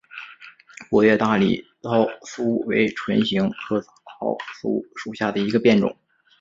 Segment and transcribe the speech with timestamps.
[0.89, 3.95] 薄叶大理糙苏为唇形科糙
[4.59, 5.95] 苏属下的一个变种。